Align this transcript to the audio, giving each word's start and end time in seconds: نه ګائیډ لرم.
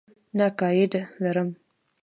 نه 0.37 0.45
ګائیډ 0.59 0.91
لرم. 1.23 1.49